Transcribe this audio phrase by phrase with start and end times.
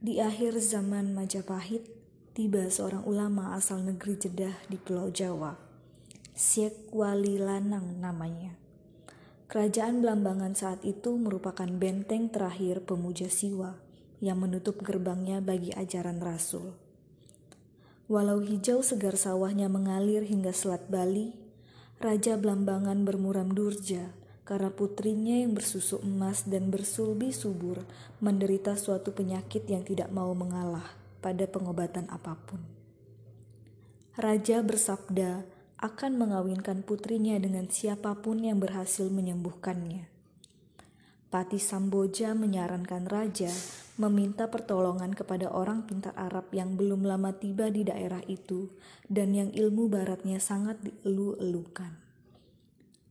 [0.00, 1.84] Di akhir zaman Majapahit,
[2.32, 5.60] tiba seorang ulama asal negeri Jeddah di Pulau Jawa.
[6.32, 8.56] Syekh Wali Lanang namanya.
[9.52, 13.76] Kerajaan Belambangan saat itu merupakan benteng terakhir pemuja siwa
[14.24, 16.72] yang menutup gerbangnya bagi ajaran Rasul.
[18.08, 21.36] Walau hijau segar sawahnya mengalir hingga Selat Bali,
[22.00, 24.16] Raja Belambangan bermuram durja
[24.50, 27.86] karena putrinya yang bersusu emas dan bersulbi subur
[28.18, 30.90] menderita suatu penyakit yang tidak mau mengalah
[31.22, 32.58] pada pengobatan apa pun.
[34.18, 35.46] Raja bersabda
[35.78, 40.10] akan mengawinkan putrinya dengan siapa pun yang berhasil menyembuhkannya.
[41.30, 43.54] Pati Samboja menyarankan raja
[44.02, 48.66] meminta pertolongan kepada orang pintar Arab yang belum lama tiba di daerah itu
[49.06, 52.09] dan yang ilmu baratnya sangat dielu-elukan.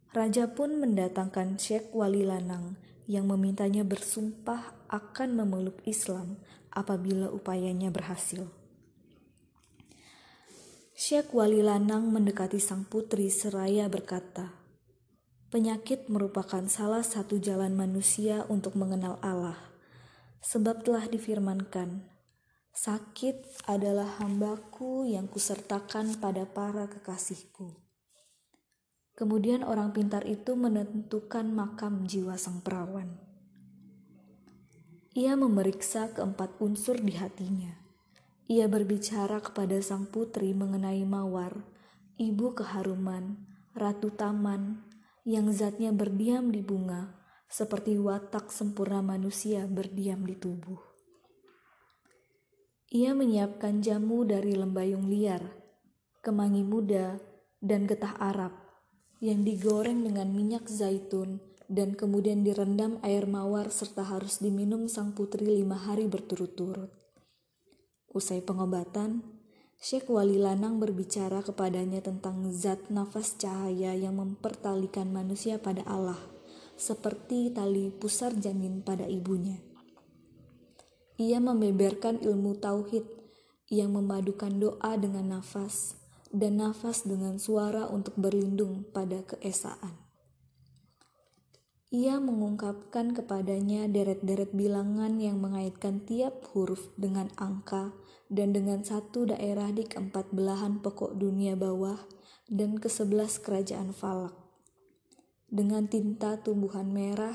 [0.09, 6.41] Raja pun mendatangkan Syekh Wali Lanang yang memintanya bersumpah akan memeluk Islam
[6.73, 8.49] apabila upayanya berhasil.
[10.97, 14.49] Syekh Wali Lanang mendekati sang putri seraya berkata,
[15.53, 19.57] Penyakit merupakan salah satu jalan manusia untuk mengenal Allah,
[20.41, 22.05] sebab telah difirmankan,
[22.73, 27.88] Sakit adalah hambaku yang kusertakan pada para kekasihku.
[29.19, 33.19] Kemudian orang pintar itu menentukan makam jiwa sang perawan.
[35.11, 37.75] Ia memeriksa keempat unsur di hatinya.
[38.47, 41.51] Ia berbicara kepada sang putri mengenai mawar,
[42.15, 43.43] ibu keharuman,
[43.75, 44.87] ratu taman,
[45.27, 47.11] yang zatnya berdiam di bunga,
[47.51, 50.79] seperti watak sempurna manusia berdiam di tubuh.
[52.95, 55.43] Ia menyiapkan jamu dari lembayung liar,
[56.23, 57.19] kemangi muda,
[57.59, 58.68] dan getah Arab
[59.19, 65.45] yang digoreng dengan minyak zaitun dan kemudian direndam air mawar serta harus diminum sang putri
[65.45, 66.89] lima hari berturut-turut.
[68.09, 69.21] Usai pengobatan,
[69.79, 76.19] Syekh Wali Lanang berbicara kepadanya tentang zat nafas cahaya yang mempertalikan manusia pada Allah,
[76.73, 79.61] seperti tali pusar janin pada ibunya.
[81.19, 83.03] Ia membeberkan ilmu tauhid
[83.67, 85.98] yang memadukan doa dengan nafas,
[86.29, 90.09] dan nafas dengan suara untuk berlindung pada keesaan.
[91.89, 97.97] Ia mengungkapkan kepadanya deret-deret bilangan yang mengaitkan tiap huruf dengan angka
[98.29, 101.97] dan dengan satu daerah di keempat belahan pokok dunia bawah
[102.45, 104.37] dan kesebelas kerajaan falak.
[105.49, 107.33] Dengan tinta tumbuhan merah,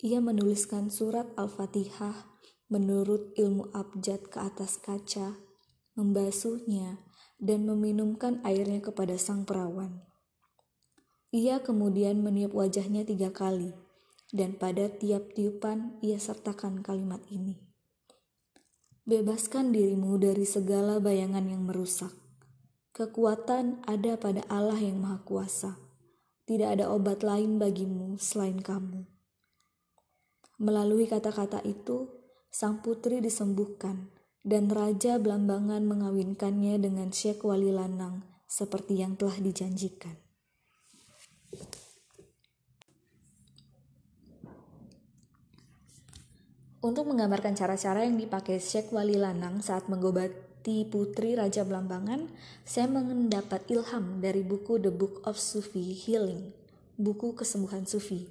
[0.00, 2.32] ia menuliskan surat Al-Fatihah
[2.72, 5.36] menurut ilmu abjad ke atas kaca,
[5.94, 6.98] membasuhnya,
[7.38, 10.02] dan meminumkan airnya kepada sang perawan.
[11.34, 13.74] Ia kemudian meniup wajahnya tiga kali,
[14.30, 17.58] dan pada tiap tiupan ia sertakan kalimat ini.
[19.04, 22.14] Bebaskan dirimu dari segala bayangan yang merusak.
[22.94, 25.74] Kekuatan ada pada Allah yang Maha Kuasa.
[26.46, 29.02] Tidak ada obat lain bagimu selain kamu.
[30.62, 32.06] Melalui kata-kata itu,
[32.54, 34.13] sang putri disembuhkan
[34.44, 40.20] dan Raja Blambangan mengawinkannya dengan Syekh Wali Lanang seperti yang telah dijanjikan.
[46.84, 52.28] Untuk menggambarkan cara-cara yang dipakai Syekh Wali Lanang saat menggobati putri Raja Blambangan,
[52.68, 56.52] saya mendapat ilham dari buku The Book of Sufi Healing,
[57.00, 58.28] buku kesembuhan Sufi,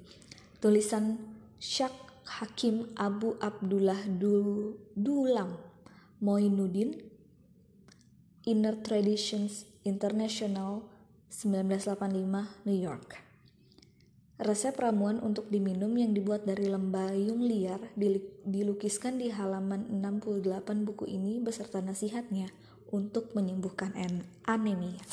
[0.61, 1.17] tulisan
[1.57, 1.97] Syak
[2.29, 4.05] Hakim Abu Abdullah
[4.93, 5.72] Dulam
[6.23, 6.95] Moinuddin,
[8.47, 10.87] Inner Traditions International
[11.27, 13.19] 1985 New York.
[14.39, 17.91] Resep ramuan untuk diminum yang dibuat dari lembayung liar
[18.47, 22.47] dilukiskan di halaman 68 buku ini beserta nasihatnya
[22.87, 23.91] untuk menyembuhkan
[24.47, 25.03] anemia.